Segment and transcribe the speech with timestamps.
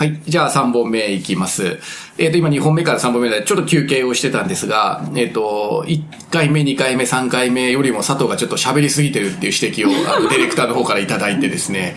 [0.00, 0.18] はい。
[0.24, 1.78] じゃあ3本目いきます。
[2.16, 11.96] えっ、と、今2本目から3本目でちょっと休憩をしてたんですが、えっ、と、1回目、2回目、3回目よりも佐藤がちょっと喋りすぎてるっていう指摘を、あの、 ディレクターの方からいただいてですね、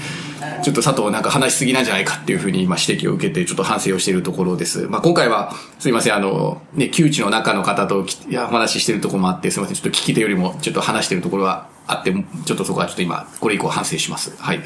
[0.64, 4.88] ちょっと佐藤なんか話しすぎなんじゃないかっていうふうに今指摘を受けてちょっと反省をしているところです。
[4.90, 12.14] まあ今回はすいません、あの、ね、窮地の中の方とお話ししてるところもあって、すいません、ちょっと聞き手よりもちょっと話してるところはあって、
[12.46, 14.34] ちょっとそこはちょっと今、これ以降反省します。
[14.38, 14.62] はい。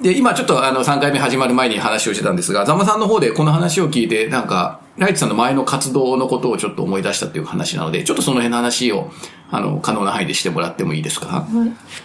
[0.00, 9.10] で、今ちょっとあの3回目始まる前に話をしてたんですが、ザンマさんの方でこの話を聞いて、なんか、ライツさんの前の活動のことをちょっと思い出したっていう話なので、ちょっとその辺の話を、
[9.50, 11.26] あの、可能な範囲でしてもらってもいいですか？
[11.26, 11.44] は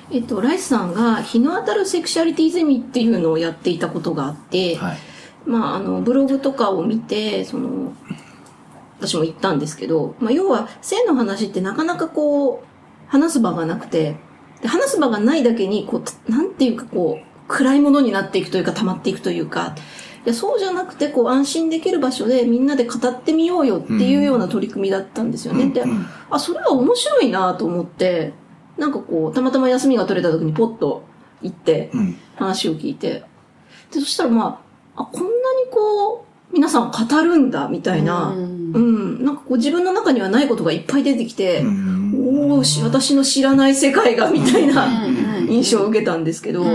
[0.10, 0.16] い。
[0.16, 4.98] えっと、ライスさんが日の当たるセクシャリティゼミっていうのをやっていたことがあって、はい。
[5.46, 7.94] まあ、あの、ブログとかを見て、その、
[9.00, 12.68] 私も言ったんですけど、まあ、要は、性の話ってなかなかこう、
[13.08, 14.16] 話す場がなくて、
[14.66, 19.76] で話す場がないだけに、こう、なんていうかこう、暗いものになっていくというか、溜まっていくというか、
[20.26, 25.70] いや、そうじゃなくて、こう、安心できる場所でみんなで語ってみようよっていうような取り組みだったんですよね。
[25.70, 25.84] で、
[26.32, 28.34] あ、それは面白いなと思って、
[28.76, 31.04] なんかこう、たまたま休みが取れた時にポッと
[31.44, 32.18] 行って、うん。
[32.38, 33.24] 話を聞いて、
[33.92, 34.64] で、そしたらま
[34.96, 35.32] あ、あ、こんなに
[35.70, 38.40] こう、皆さん語るんだ、みたいな、うう
[38.80, 39.22] ん。
[39.22, 46.66] ん、なんかこう自分の中にはないことがいっぱい出てきて、うんおーし、私の知らない世界が、みたいなうん印象を受けたんですけど、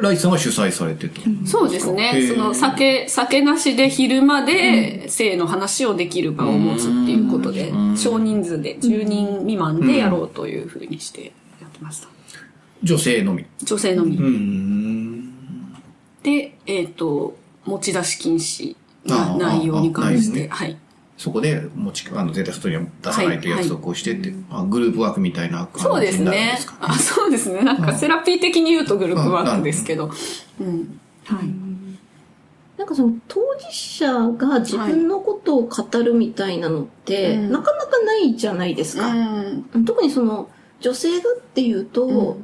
[0.00, 1.20] ライツさんが主催されてた。
[1.46, 12.08] そうですねその酒、酒なしで昼間で性の話をできる場を持つっていうことでうん、少人数で10人未満でやろうというふうにしてやってました。
[12.82, 13.46] 女性のみ？
[13.62, 14.16] 女性のみ。
[14.16, 15.34] うん。
[16.22, 20.76] で、えっ、と、持ち出し禁止な内容に関して、はい。
[21.20, 26.76] そこで持ち、あの、絶対外には出さないという約束をしてって、あグループワークみたいな感じそうですになるんねですか？
[26.80, 27.60] あそうですね。
[27.60, 30.10] なんかセラピー的に言うとグループワークですけど。
[30.58, 30.98] うん。
[31.26, 31.44] はい。
[32.78, 39.06] なんかその当事者が自分のことを語るみたいなのって、うんなかなかないじゃないですか。
[39.08, 39.84] うん。
[39.84, 40.48] 特にその
[40.80, 42.38] 女性がっていうと、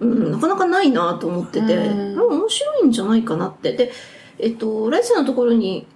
[0.00, 3.74] うん、なかなかないなと思ってて、面白いんじゃないかなって。
[3.74, 3.92] で、
[4.38, 5.86] えっと、ライスのところに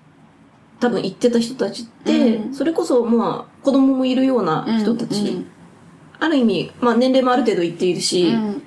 [0.83, 2.55] 多分行ってた人たちって、うん。
[2.55, 5.47] それこそまあ子供もいるような人たち、うん
[6.19, 8.63] ある意味、まあ年齢もある程度いっているし、うん。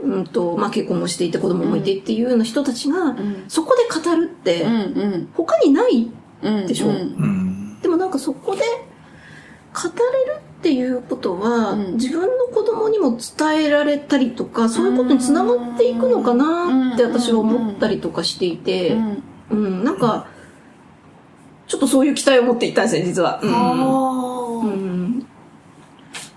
[0.00, 3.44] うんと、まあ結婚もしていて子供もいてっていうような人たちが、ん。
[3.46, 6.10] そこで語るって、うん他にない
[6.42, 6.66] うん。
[6.66, 6.86] でしょ。
[6.86, 6.94] うん。
[6.94, 7.80] うん。
[7.82, 11.92] でもなんかそこで語れるっていうことは、うん。
[11.96, 17.12] 自分の子供にも伝えられたりとか、そういうことにつながっていくのかなってうん。
[17.12, 19.22] 私は思ったりとかしていて、うん。
[19.50, 20.26] うん、なんか、
[21.72, 23.40] ちょっとそういう期待を持っていったんですね、実は。
[23.42, 23.50] うん。
[23.50, 25.26] あうん。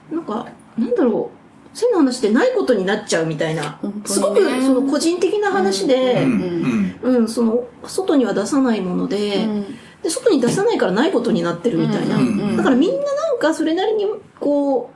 [0.09, 0.47] なんか、
[0.77, 1.29] なんだろ
[1.73, 3.77] う、性の話ってないことになっちゃうみたいな。
[4.05, 6.31] すごくその個人的な話で、ううん。
[6.31, 6.99] ん。
[7.01, 9.65] うん、その、外には出さないもので、ー
[10.03, 12.15] で、外に出さないからないことになってるみたいな。
[12.15, 12.55] うんうんうん。
[12.55, 14.05] だからみんななんかそれなりに、
[14.39, 14.89] こ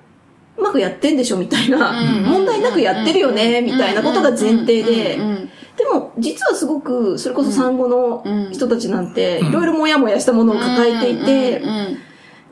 [0.58, 5.18] う、うまくやってんでしょみたいな、うん問題なくやってるよね、みたいなことが前提で。
[5.18, 5.50] うん、うん
[5.80, 8.52] でも実はすごく、それこそ産後のうん。
[8.52, 9.48] 人たちなんて、うん。
[9.48, 11.98] いろいろもやもやしたものを抱えていてう、ん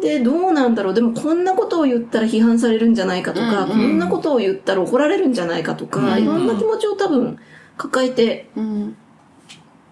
[0.02, 6.24] で、どうなんだろう、でもこんなことを言ったら批判されるんじゃないかとか、うんこんなことを言ったら怒られるんじゃないかとか、うん。
[6.24, 7.38] いろんな気持ちを多分
[7.76, 8.98] 抱えてうん。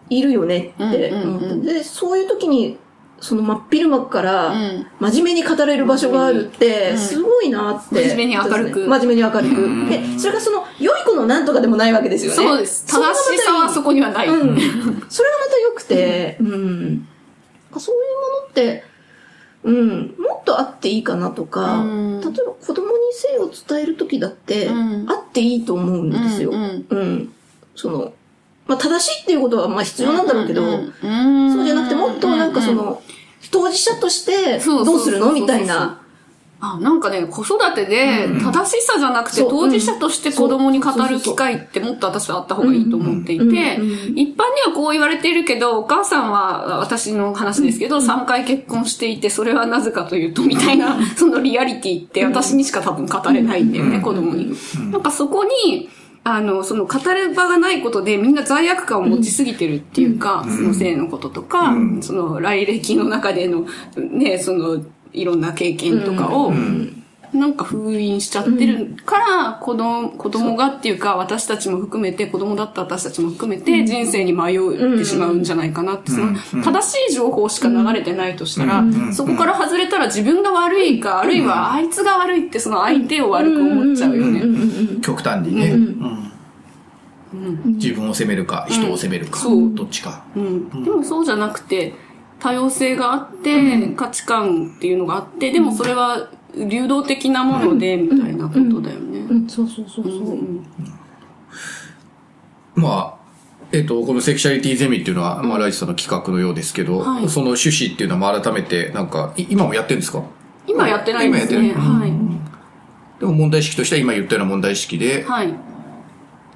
[0.09, 2.77] いるよねって思って、で、そういう時に、
[3.25, 8.07] その真っ昼間から、うん真面目に語れる場所があるって、うんすごいなって。
[8.07, 9.63] 真面目に明るく真面目に明るく。
[9.63, 12.37] うんで、それがその、良い子のなんとかでもないわけですよね。
[12.37, 12.85] そうです。
[12.85, 14.27] 正しさはそこにはない。
[14.29, 14.37] うん。
[15.09, 17.07] それがまた良くて、うん。
[17.79, 18.83] そういうものって、
[19.63, 26.51] うん、もっとあっていいかなとか、うん例えば子供に性を伝える時だって、うんあっていいと思うんですよ。
[26.51, 27.33] うんうん。
[27.75, 28.13] その、
[28.67, 33.01] まあ、正しいっていうことはまあ必要なんだろうけど、うんそうじゃなくてもっとなんかその、
[33.51, 36.01] 当事者としてどうするのみたいな。
[36.59, 54.55] あ、なんかね、子育てで正しさじゃなくて当事者として子供に語る機会ってもっと私はあった方がいいと思っていて、一般にはこう言われているけど、お母さんは私の話ですけど、3回結婚していて、それはなぜかというと、みたいな、そのリアリティって私にしか多分語れないんだよね、子供に。
[54.91, 55.89] なんかそこに、
[56.27, 64.83] あの、その語る場がないことでみんな罪悪感を持ちすぎてるっていうか、その性のこととか、その来歴の中での、ね、その、
[65.13, 66.51] いろんな経験とかを、
[67.33, 76.33] なんか封印しちゃってるから、子供、子供がっていうか、私たちも含めて、子供だった私たちも含めて、人生に迷ってしまうんじゃないかなって、その、
[76.63, 84.41] 正しい情報しか流れてないとしたら、そこから外れたら自分が悪いか、あるいはあいつが悪いって、その相手を悪く思っちゃうよね。
[85.01, 85.71] 極端にね。
[85.71, 86.31] うん。
[87.33, 87.73] うん。
[87.75, 89.73] 自分を責めるか、人を責めるか、そう。
[89.73, 90.23] どっちか。
[90.35, 90.83] うん。
[90.83, 91.93] でもそうじゃなくて、
[92.39, 99.19] 多様性があって、価値観っていうのがあって、でもそれは流動的なもので、みたいなことだよね。
[99.19, 100.13] うん、そうそうそうそう。
[100.31, 100.65] うん
[102.75, 103.25] まあ、
[103.71, 110.23] えっ、と、このセクシャリティゼミっていうのは、まあ、ライチさんの企画のようですけど、はいその趣旨っていうのは、まあ、改めて、なんか、い今もやってるんですか？
[110.67, 111.57] 今やってないんですね。
[111.57, 112.11] 今やってないはい。
[113.19, 115.53] でも問題意識としては今言ったような問題意識で、はい。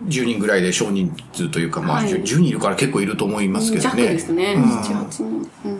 [0.07, 4.04] 10人ぐらいで少人数というか、まあ、はい10人いるから結構いると思いますけど弱ね。
[4.10, 4.54] ですね。
[4.56, 5.24] うん7、8人。
[5.24, 5.79] うんや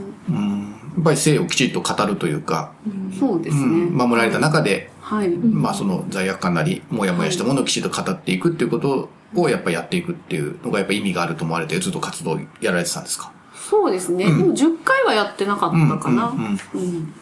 [1.00, 2.72] っぱり性をきちっと語るというか、
[3.20, 4.06] そうですうんね。
[4.06, 5.30] 守られた中で、はい。
[5.30, 13.32] まあその罪悪感なり、もやもやしたものをきちっと語っていくっていうことをやっぱりやっていくっていうのがやっぱ意味があると思われてずっと活動やられてたんですか？
[13.54, 14.26] そうですね。
[14.26, 16.30] でも10回はやってなかったかな。
[16.30, 17.14] うんうんうん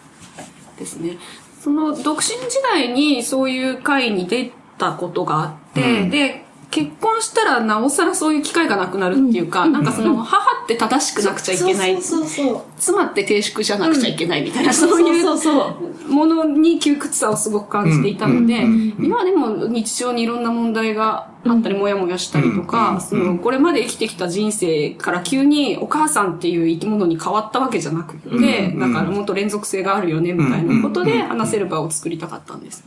[0.78, 1.18] ですね。
[1.60, 12.62] その独身時代にそういう会に出たことがあって、うんで、結婚したらなおさらそういう機会がなくなるっていうか、なんかその母って正しくなくちゃいけない、そうそうそう。
[12.78, 15.78] 妻って低粛じゃなくちゃいけないみたいな、そういうそうそ
[16.08, 23.02] うものに窮屈さをすごく感じていたので、うんうん今でも日常にいろんな問題があったり、もやもやしたりとか、うん。
[23.02, 28.80] その、これまで生きてきた人生から急にお母さんっていう生き物に変わったわけじゃなくて、うん。
[28.80, 32.84] だからもっと連続性があるよね、みたいなことで話せる場を作りたかったんです。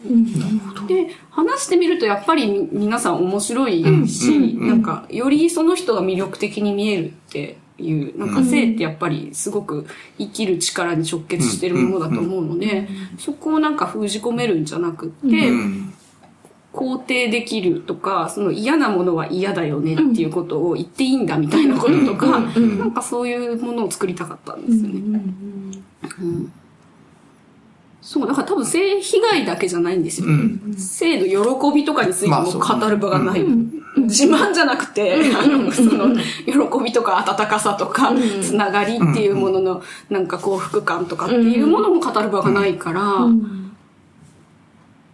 [0.88, 9.86] で、話してみるとやっぱり皆さん面白いし、なんか、よりその人が魅力的に見えるっていう、なんか性ってやっぱりすごく
[10.18, 12.88] 生きる力に直結してるものだと思うので、
[13.18, 15.89] そこをなんか封じ込めるんじゃなくって、うん
[16.72, 25.20] 肯定できるとか、その嫌なものは嫌だよねっていうことを言っていいんだみたいなこととか、なんかそういうものを作りたかったんですよね。
[26.20, 26.52] うん
[28.02, 30.26] そう、だから多分性被害だけじゃないんですよ。
[30.26, 30.74] うん。
[30.76, 33.44] 性の喜びとかについても語る場がない。
[33.96, 38.12] 自慢じゃなくて、あの、その、喜びとか温かさとか、
[38.42, 43.28] つながりっていうものの、なんか幸福感とかっていうものも語る場がないから、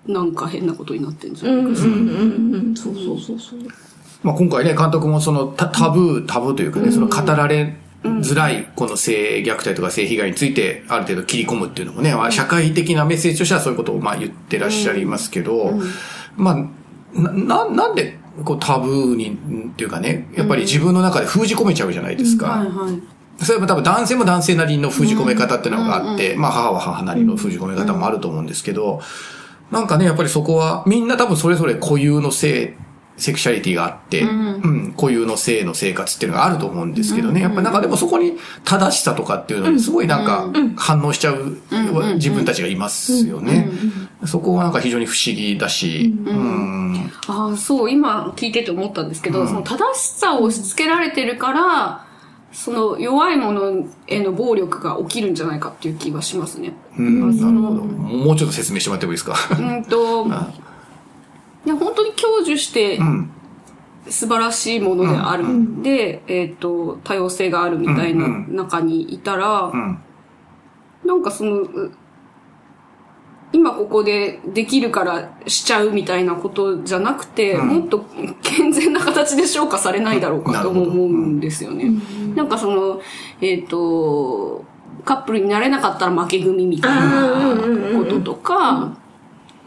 [0.09, 1.81] なんか変なことになってんじゃないか。
[1.81, 3.59] そうそうそうそう。
[4.23, 15.73] まあ、今回ね、監督もそのタタブー、タブーというかね、その語られづらい、この性虐待とか性被害について、ある程度切り込むっていうのもね、まあ、社会的なメッセージとしてはそういうことをまあ言ってらっしゃいますけど、
[16.37, 19.39] まあ、な、ななんで、こうタブーに、
[19.71, 22.67] っていうかね、やっぱり自分の中で封じ込めちゃうじゃないですか。
[23.39, 29.01] それは多分男性も男性なりの封じ込め方っていうのがあって、まあ母は母なりの封じ込め方もあると思うんですけど、
[29.71, 32.77] なんかね、やっぱりそこはみんな多分それぞれ固有の性、
[33.17, 38.35] セクシャリティがあって、うん、固有の性の生活っていうのがあると思うんですけどね、やっぱりなんかでもそこに
[38.65, 41.57] 正しさとかっていうのにすごいなんか反応しちゃう
[42.17, 43.71] 自分たちがいますよね。
[44.27, 52.06] そこはなんか非常に不思議だし、うんああ、そう、今聞いてて思ったんですけど、その正しさを押し付けられてるから、
[52.57, 56.73] その弱いものへの暴力が起きるんじゃないかっていう気がしますね。
[56.99, 57.85] うん、なるほど。
[57.85, 59.37] もうちょっと説明してもらってもいいですか？
[59.59, 60.31] うんと、い
[61.69, 63.31] や、本当に享受してうん。
[64.09, 69.99] 素晴らしいものであるんで、えっ、と、多様性があるみたいなうん中にいたら、うん。
[71.05, 71.93] なんかその、う
[73.53, 78.05] 今ここでできるからしちゃうみたいなことじゃなくて、うんもっと
[78.43, 81.91] 健全な形で消化されないだろうかとも思うんですよね。
[82.37, 83.01] なんかその、
[83.41, 84.65] えっ、と、
[85.05, 88.97] カップルになれなかったら負け組みたいなこととか、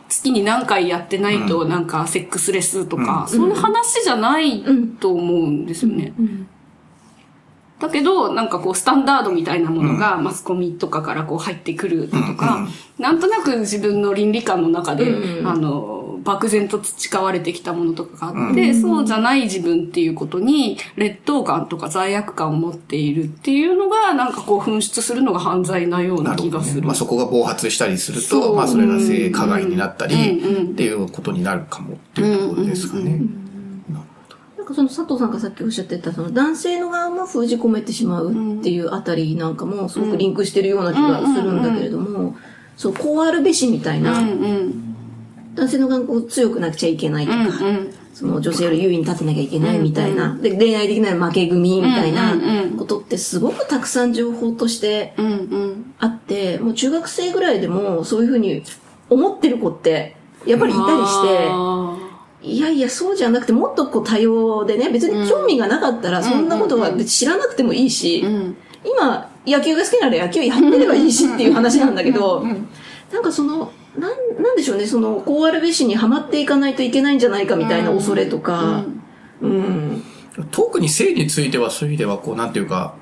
[0.08, 4.64] 月に何回やってないとなんかセックスレスとか、そういう話じゃない
[5.00, 6.14] と思うんですよね。
[7.80, 26.88] だけど、なんかこう、スタンダードみたいなものが、マスコミとかからこう入ってくるとか、なんとなく自分の倫理観の中で、あの、漠然と培われてきたものとかがあって、そうじゃない自分っていうことに、劣等感とか罪悪感を持っているっていうのが、なんかこう、噴出するのが犯罪なような気がする。
[26.88, 33.22] まあ、そこが暴発したりすると、まあ、それが性加害になったり、うんうんっていうことになるかもっていうところですかね。
[34.58, 42.36] なんかその佐藤さんがさっきおっしゃってた、その男性の側も封じ込めてしまうっていうあたりなんかもすごくリンクしてるような気がするんだけれども、
[42.78, 44.89] そう、こうあるべしみたいな、うんうん。
[45.60, 47.94] 男性の側がこう強くなくちゃいけないとうんか、うん。
[48.14, 55.94] その女性より優位に立てなきゃいけないみたいな、で、恋愛できない負け組みたいなうんうんうんことってすごくたくさん情報としてうんうん。
[56.00, 58.64] あって、もう中学生ぐらいでもそういうふうに
[59.10, 61.98] 思ってる子ってやっぱりいたりして、あ
[62.42, 68.24] いやいや、そうじゃなくて、もっとこう多様でね、別に興味がなかったら、そんなことは別に知らなくてもいいし。
[68.86, 72.46] 今、野球が好きなら野球やってればいいしっていう話なんだけど、
[73.12, 78.84] なんかその、なん、なんでしょうね、その、こうあるべしにはまっていかないといけないんじゃないかみたいな恐れとか、
[79.42, 80.04] うん、
[80.52, 82.96] 特に性についてはそういう意味では、こう、なんていうか、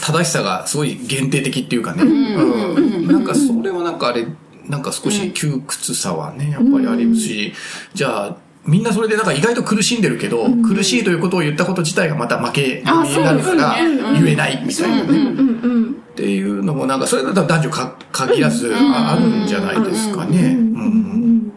[0.00, 2.02] 正しさがすごい限定的っていうかね。
[2.02, 3.06] うん。
[3.06, 4.26] なんかそれはなんかあれ、
[4.68, 7.52] なんか少し窮屈さはね、やっぱりありますし、
[7.92, 13.76] じゃあ、みんなそれでなんか意外と苦しんでるけど、苦しいということを言ったこと自体がまた負けになるから、
[14.14, 15.83] 言えないみたいなね。
[16.14, 20.56] っていうのもなんか、それだったら男女か限らずああるんじゃないですかね。
[20.56, 21.52] うん。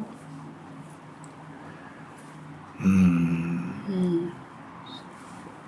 [2.84, 4.34] うん。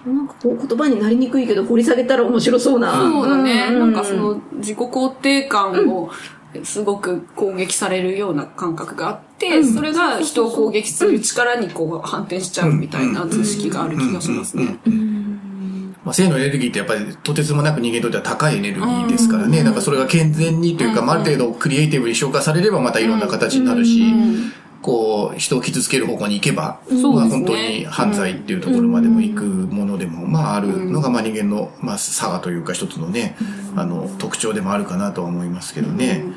[0.08, 2.92] なんかこう言葉になりにくいけど掘り下げたら面白そうな。
[2.94, 3.68] そうだね。
[3.70, 6.10] うなんかその自己肯定感を
[6.64, 14.80] すごく攻撃されるような感覚があって、それが人を攻撃する力にこう反転しちゃうみたいな図式がある気がしますね。
[16.10, 19.64] まあ、性のエネルギーってやっぱりとてつもなく人間にとっては高いエネルギーですからね。
[19.64, 24.14] だからそれが健全にというか、まあある程度クリエイティブに消化されればまたいろんな形になるし、
[24.82, 33.36] こう、人を傷つける方向に行けば、そうまあ本当に犯罪っていうところまでも行くものでも、まああるのが、まあ人間の、まあ差がというか一つのね、
[33.76, 36.24] あの、特徴でもあるかなとは思いますけどね。
[36.26, 36.36] うん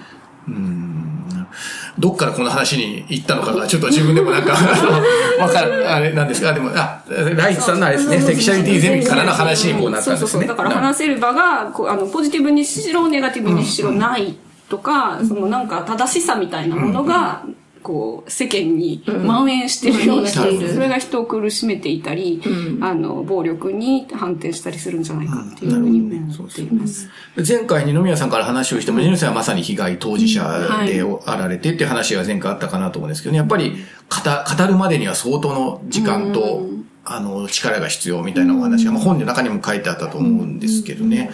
[1.99, 7.03] どっからこの話に行ったのかが、ちょっと自分でもなんか、 あのわかる、あれなんですが、でも、あ、
[7.37, 10.27] ライツさんのあれですね、セクシャリティゼミからの話にこうなったんですね。
[10.27, 10.49] そうそうそう。
[10.49, 14.37] だから話せる場が、こうあの、ポジティブにしろ、ネガティブにしろない
[14.69, 17.43] とか、そのなんか正しさみたいなものが、
[17.83, 20.75] こう、世間に蔓延しているような気がする。
[20.75, 22.41] それが人を苦しめていたり、
[22.81, 27.09] あの、暴力に反転したりするんじゃないかっていうふうに思っています。
[27.47, 30.43] 前回二宮さんから話をしても、二宮さんはまさに被害当事者
[30.87, 36.67] であられてっていう話が前回あったかなと思うんですけどね、やっぱり語語るまでには相当の時間と、
[37.05, 41.31] あの、力が必要みたいなお話が、まあ、本の中にも書いてあったと思うんですけどね。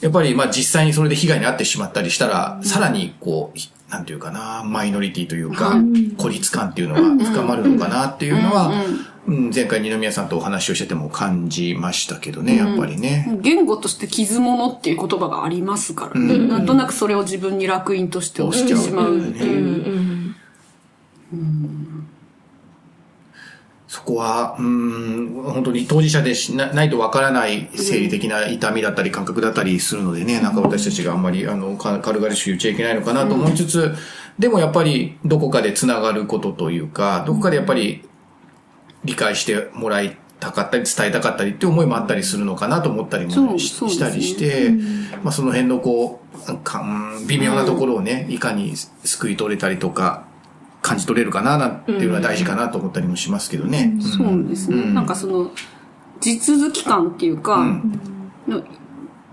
[0.00, 3.58] やっぱり、まあ実際にそれで被害に遭ってしまったりしたら、さらにこう、
[3.92, 5.76] なんていうかな、マイノリティというか、
[6.16, 8.72] 孤立感っていうのが深まるのかなっていうのは、
[9.26, 9.50] うん。
[9.54, 13.38] 前回二宮さんとお話をしてても感じましたけどね、やっぱりね。
[13.42, 16.38] 言語として傷物っていう言葉がありますからね。
[16.38, 20.34] なんとなくそれを自分に楽印として押してしまうっていう。
[23.92, 33.94] そこは、うん、本当に当事者でしなないとわからない生理的な痛みだったり感覚だったりするのでね、なんか私たちがあんまり、あの、か軽々しく言っちゃいけないのかなと思いつつ、
[34.38, 38.08] でもやっぱりどこかで繋がることというか、どこかでやっぱり
[39.04, 44.70] 理解してもらいたかったり伝えたかったりっていう思いもあったりするのかなと思ったりもしたりして、
[45.22, 50.31] まあその辺のこう、微妙なところをね、いかに救い取れたりとか、
[50.82, 53.94] 感じ取れるかななんていうのは大事かなと思ったりもしますけどね。
[54.00, 54.84] そうですね。
[54.92, 55.50] なんかその、
[56.20, 57.80] 地続き感っていうか、
[58.46, 58.62] の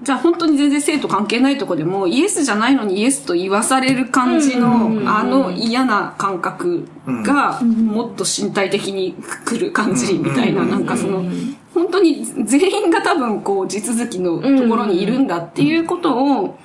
[0.01, 9.15] じゃあ本当に全然生と関係ないとこでも、イエスじゃないのにイエスと言わされる感じの、あの嫌な感覚が、もっと身体的に
[9.45, 11.25] 来る感じみたいな、なんかその、
[11.73, 16.57] 本当に全員が多分こう地続きのところにいるんだっていうことを、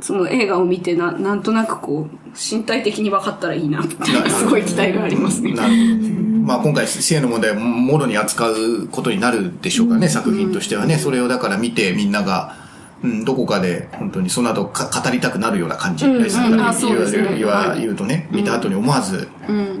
[0.00, 5.52] その映画を見てな、なんとなくこう、身体的に分かったらいいな、みたいな、すごい期待がありますね。
[5.52, 5.76] なるほど。
[5.76, 6.20] ね。
[6.44, 10.96] まあ今回性の問題をもろに扱うことになるでしょうからね、作品としてはね。
[10.96, 12.56] それをだから見てみんなが、
[13.02, 16.56] うん、どこかで本当にその後か語りたくなるような感じ、ライスさん。
[16.56, 17.22] があそうですね。
[17.22, 17.80] 言わ言わはい。
[17.80, 19.28] 言うとね、見た後に思わず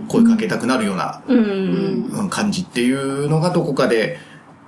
[0.08, 4.18] 声かけたくなるような、うん感じっていうのがどこかで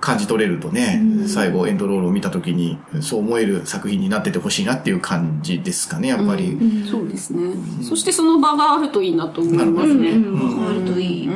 [0.03, 6.57] 感じ取れるとね、最後エンドロールを見た時にそう思える作品になっててほしいなっていう感じですかね、やっぱり。
[6.91, 7.53] そうですね。
[7.81, 10.09] そしてその場があるといいなと思いますね。
[10.09, 11.29] うん、あるといい。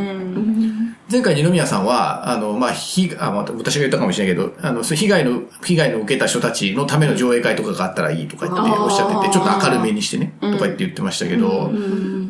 [1.09, 12.26] 前回二宮さんは、あの、まあ、ひ、あ、まあ、私が言ったかもしれないけど、あの、被害の、被害の受けた人たちのための上映会とかがあったらいいとか言っておっしゃってて、ちょっと明るめにしてね、とか言って言ってましたけど、うん。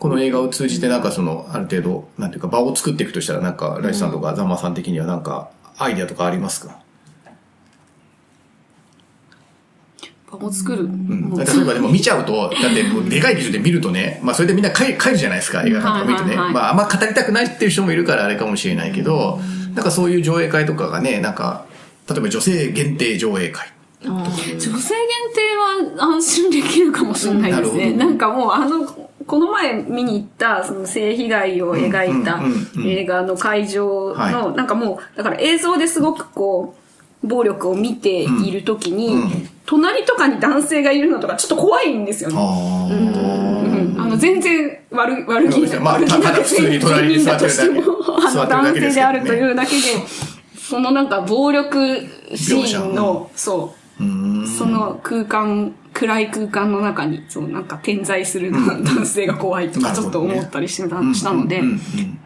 [0.00, 6.80] この映画を通じてなんかその、ある程度、なんていうか場を作っていくとしたら、なんか、ライスさんとかザンマさん的にはなんか、アイデアとかありますか？
[10.30, 10.84] 場を作る。
[10.84, 11.34] うん。
[11.36, 16.36] 例えばでも見ちゃうと、だってもうでかい劇場で見るとね、まあそれでみんな帰帰るじゃないですか、映画なんか見てね。
[16.36, 19.38] まああんま語りたくないっていう人もいるからあれかもしれないけど、
[19.74, 21.66] なんかそういう上映会とかがね、なんか、
[22.08, 23.72] 例えば女性限定上映会。
[24.02, 27.92] 女性限定は安心できるかもしれないですね。
[27.92, 32.40] なんかもうあの、この前見に行ったその性被害を描いた
[32.84, 36.74] 映画の会場はの、なんかもう、だから映像ですごくこ
[37.22, 39.14] う、暴力を見ているときに、
[39.66, 42.36] 隣とかに男性がいるのとかちょっと怖いんですよね。
[43.96, 47.56] あの、全然悪、悪気な、まあ普通に隣に座ってる
[48.34, 49.82] だ 男性であるというだけで、
[50.58, 51.78] そのなんか暴力
[52.34, 61.78] シーンの、そう、その空間、暗い空間の中に、そう、なんか点在する男性が怖いとかちょっと思ったりしてたしたのでうんうん、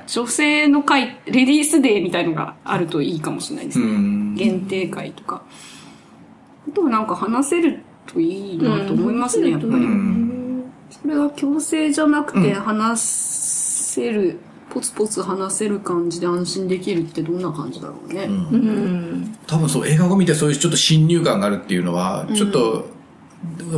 [0.07, 3.87] 女性の会、レディースデーみたいのがあるといいかもしれないですね。
[3.87, 5.43] うん限定会とか。
[6.69, 9.73] あとはなんか話せるといいなと思いますね、やっぱり。
[10.91, 14.39] それが強制じゃなくて話せる、
[14.71, 18.25] ポツポツ話せる感じで安心できるってどんな感じだろうね。
[18.25, 19.37] うん。
[19.49, 22.94] 多分そう映画を見てそういうちょっと侵入感があるっていうのは、ちょっと、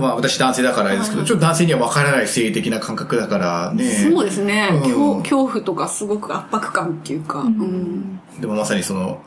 [0.00, 3.90] まあ私男性だからですけど、ちょっと男性には分からない性的な感覚だからね。
[3.90, 4.80] そうですね、うん。
[4.82, 8.20] 恐恐怖とかすごく圧迫感っていうか、うん。
[8.40, 9.20] でもまさにその、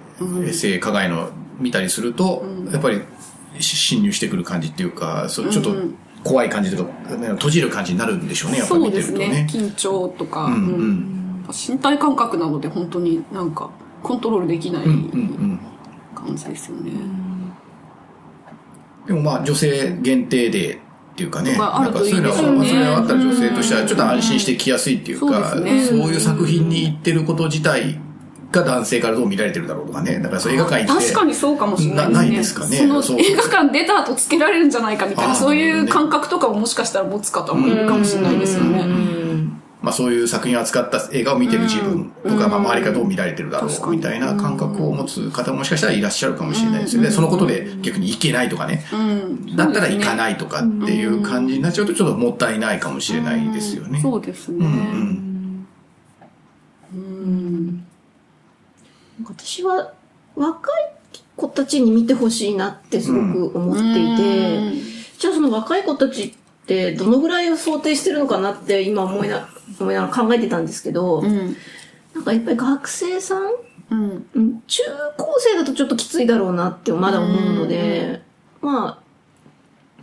[0.52, 1.30] 性加害の
[1.60, 3.02] 見たりすると、やっぱり
[3.60, 5.76] し侵入してくる感じっていうか、そうちょっと
[6.24, 9.44] 怖い感じとか、ね閉じる感じになるんでしょうね、やっぱりそう見てるとね。
[9.44, 10.90] ですね緊張とか、うんううん。
[10.92, 13.72] ん身体感覚なので本当になんか
[14.04, 15.60] コントロールできないうんうん。
[16.14, 16.92] 感じですよね、
[19.10, 20.78] でもまあ女性限定でっ
[21.16, 28.00] ていうかね、まああるといいなんかですよねそういうのは、それがあったら女性としてはちょっと安心してきやすいっていうか、そういう作品に行ってること自体
[28.52, 30.20] が男性からどう見られてるだろうとかね。
[30.20, 31.06] だからそう映画館行って。
[31.08, 32.14] 確かにそうかもしれないですね。
[32.14, 32.88] なないですかね映
[33.36, 38.86] 画館出た後つけられるんじゃないかみたいな、そういう感覚とかももしかしたら持つ方もいるかもしれないですよね。
[39.82, 47.12] まあそういう作品を扱った映画を見てる自分とか、まあ周りがどう見られてるだろうみたいな感覚を持つ方ももしかしたらいらっしゃるかもしれないですよね。
[47.12, 48.86] そのことで逆に行けないとかね。
[48.92, 49.56] うん。
[49.56, 54.02] だったら行かいないとかっていう感じになっちゃうとちょっともったいないかもしれないですよね。
[54.02, 54.66] そうですね。
[56.94, 57.86] うん
[59.26, 59.94] 私は
[60.36, 60.74] 若い
[61.36, 64.74] 子たちに見てほしいなってすごく思っていて、
[65.18, 66.38] じゃあその若い子たちって
[66.96, 69.50] どのぐらいを想定してるのかなって今思いな
[69.80, 71.56] 思いながら考えてたんですけど、うん。
[72.14, 73.42] なんかやっぱり学生さん、
[73.92, 74.28] うん。
[74.36, 74.84] うん中
[75.18, 78.22] 高生だとちょっときついだろうなってまだ思うので、
[78.62, 79.10] まあ、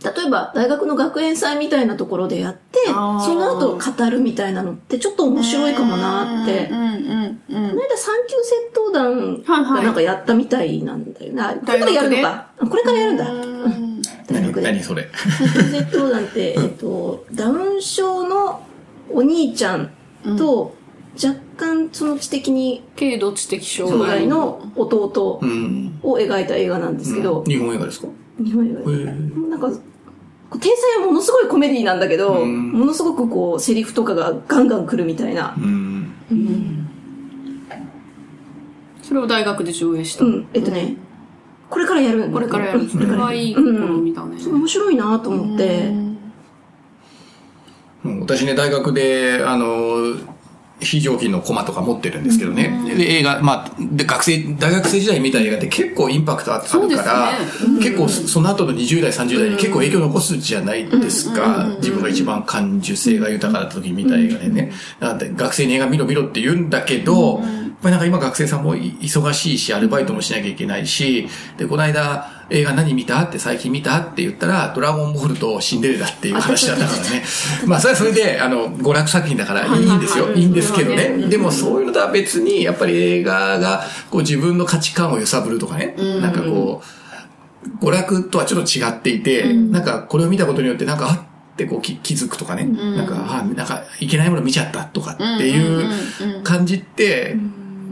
[0.03, 2.93] 例えば大学の学園祭みたいなところでやって、そ
[3.35, 7.41] の後語るみたいなのってちょっと面白いかもなって、うんうんうん。
[7.47, 11.41] この間三級窃盗団がなんかやったみたいなんだよね。
[11.41, 12.47] あこれからやるのか。
[12.59, 13.86] あこれからやるんだ。
[14.57, 14.63] で。
[14.63, 15.07] 何何それ。
[15.13, 18.61] 三級窃盗団って、えっと、ダウン症の
[19.09, 19.89] お兄ちゃん
[20.37, 20.75] と、
[21.23, 25.99] 若干その知的に軽度知的障障害害の弟うん。
[26.03, 28.07] を描いた映画なんですけど、日本映画ですか？
[28.43, 29.67] 日本映画へーなんか、
[30.59, 35.59] 天才はものすごいコメディなんだけど、うんものすごくこう、セリフとかがガンガン来るみたいなう。
[35.61, 36.13] ん。
[39.01, 40.25] それを大学で上映した。
[40.25, 40.97] うん、えっとね、
[41.69, 42.29] これからやる。
[42.31, 42.83] これからやる。
[42.83, 42.97] んです。
[42.97, 43.05] うん。
[43.07, 44.37] これはいい試みだね。
[44.45, 45.91] 面白いなと思って、
[48.05, 48.19] うん。
[48.21, 50.15] 私ね、大学で、あの、
[50.79, 52.71] 非常勤のコマとか持ってるんですけどね。
[52.85, 57.03] で、映画、まあ、で、学生、大学生時代に見た映画って結構インパクトああそうですね。
[57.03, 57.31] るから、
[57.81, 61.65] 結構そその後の20代、30代に結構影響残すじゃないですか。
[61.79, 64.71] 自分が一番感受性が豊かだった時に見た映画でね。
[64.99, 67.43] なんで学生に映画見ろ見ろって言うんだけど、やっ
[67.81, 73.21] ぱりなんか今学生さんもい忙しいし、アルバイトもしなきゃいけないし、で、この間、映画何見た？
[73.23, 73.97] って最近見た？
[73.99, 77.23] って言ったら、ドラゴンボールとシンデレラっていう話だったからね。
[77.65, 80.33] まあ、それはそれで、あの、娯楽作品だからいいんですよ。
[80.33, 81.27] いいんですけどね。
[81.27, 85.95] でもそういうのとは別に、やっぱり映画が、こう自分の価値観を揺さぶるとかね。
[86.21, 92.63] なんかこう、娯楽とはちょっと違っていて、なんかこれを見たことによって、なんか、あってこう気気づくとかね。
[92.63, 97.35] なんか、あ、なんか、いけないもの見ちゃったとかっていう感じって、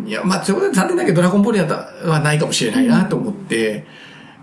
[0.07, 3.87] いや、まあ、それは残念だけど、ドラゴンボールやったはないかもしれないなと思って、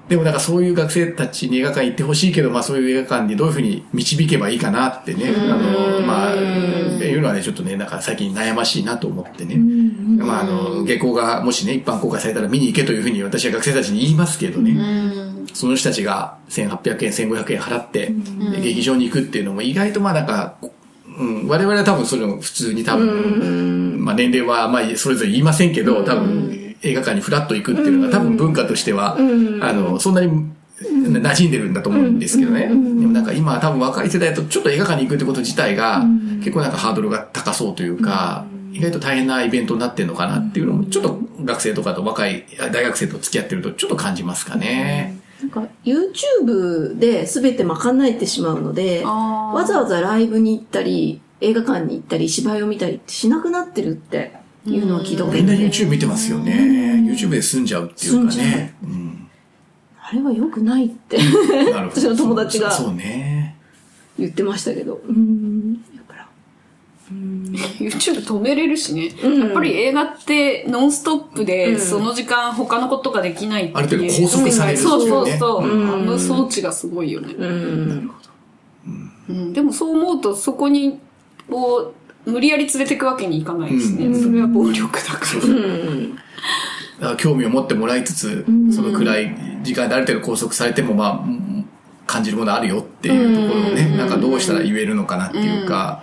[0.08, 9.56] でもなんかそういう学生たちに映画館行ってほしいけど、まあそういう映画館にどういうふうに導けばいいかなってね、あの、まあ、いうのはね、ちょっとね、なんか最近悩ましいなと思ってね。
[10.18, 15.32] まああの、下校がもしね、一般公開されたら見に行けというふうに私は学生たちに言いますけどね。
[15.54, 18.12] その人たちが1800円、1500円払って、
[18.52, 20.56] で劇場に行くっていうのも意外とまあなんか、
[21.18, 30.31] うん、我々は多分それを普通に多分、まあ年齢はまあそれぞれ言いませんけど、多分映画館にフラッと行くっていうのが多分文化としては、あの、そんなに
[30.81, 32.68] 馴染んでるんだと思うんですけどね。
[32.68, 36.05] でもなんか今多分若い世代だとちょっと映画館に行くってこと自体が
[36.40, 45.18] 結構なんかハードルが高そうというか、意外と大変なイベントになってるのかなっていうのもちょっと学生とかと若い大学生と付き合ってるとちょっと感じますかね。
[45.40, 56.53] なんか YouTube で全て賄えてしまうので、わざわざライブに行ったり、映画館に行ったり、芝居を見たりってしなくなってるっていうのは聞いたことあみんなる、YouTube 見てますよね。
[57.07, 58.75] YouTube で済んじゃうっていうかね。
[58.83, 59.12] うん
[60.12, 63.57] あれは良くないってなるほど 私の友達がそうそうね。
[64.18, 65.01] 言ってましたけど。
[67.79, 69.07] YouTube 止めれるしね。
[69.22, 73.79] やっぱり映画ってノンストップで、その時間他のことができないっていう。
[73.79, 75.68] ある程度拘束されるっていうねそうそうそう。
[75.68, 77.35] うんあの装置がすごいよね。
[77.35, 78.11] うん。
[79.29, 80.98] うん、でもそう思うとそこに、
[81.51, 84.14] こう、無理やり連れてくわけにいかないですね。
[84.14, 85.44] それは暴力だから。
[85.44, 86.14] うん。
[86.14, 91.68] だから興味を持ってもらいつつ、その暗い時間である程度拘束されても、まあ、うん
[92.04, 96.02] 感じるものあるよっていうところをね、なんかどうしたら言えるのかなっていうか、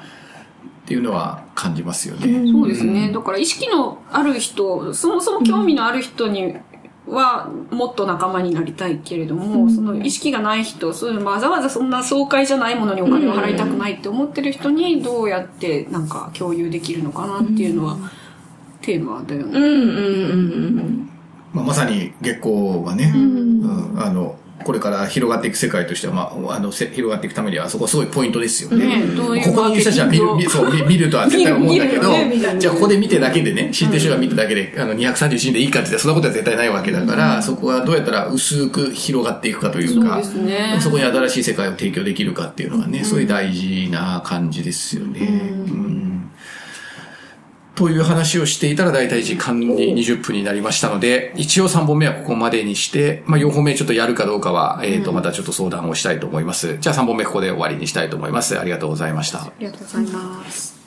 [0.83, 2.51] っていうのは感じますよね。
[2.51, 3.11] そうですね。
[3.13, 6.55] だから意識のある人、そもそも興味のある人に
[7.09, 17.97] はもっと仲間になりたいけれども、その意識がない人、そういうわざわざそんな爽快じゃないものにお金を払いたくないって思ってる人にどうやってなんか共有できるのかなっていうのは
[18.81, 19.59] テーマだよね。
[19.59, 21.09] うんうんうん
[21.53, 23.99] まあ、まさに月光はね、うん。
[23.99, 29.03] あの、これから広がっていく世界としては、まあ、あの、せ広がっていくためには、そこすごいポイントですよね。
[29.43, 40.77] ここにいる人たちは見る、見そう見見るとは絶対思うんだけどねじゃあここで見てだけでね、知ってる人が見てだけで、あの、231でいいかって言ったらそんなことは絶対ないわけだから、そこはどうやったら薄く広がっていくかというか、そね。
[40.81, 45.19] そこに新しい世界を提供できるかっていうのがね、すごい大事な感じですよね。
[45.71, 45.78] うん
[47.79, 56.77] という話をしていたら大体時間に20分になりましたので、一応3本目はここまでにして、まあ4本目ちょっとやるかどうかは、えっ、と、またちょっと相談をしたいと思います。
[56.79, 58.59] じゃあ3本目ここで終わりにしたいと思います。
[58.59, 59.43] ありがとうございました。
[59.43, 60.78] ありがとうございます。